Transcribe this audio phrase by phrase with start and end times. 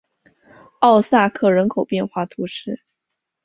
[0.79, 2.81] 奥萨克人口变化图示